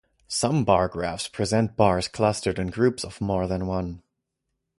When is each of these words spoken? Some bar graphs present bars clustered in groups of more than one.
Some 0.27 0.65
bar 0.65 0.87
graphs 0.87 1.27
present 1.27 1.77
bars 1.77 2.07
clustered 2.07 2.57
in 2.57 2.71
groups 2.71 3.03
of 3.03 3.21
more 3.21 3.45
than 3.45 3.67
one. 3.67 4.01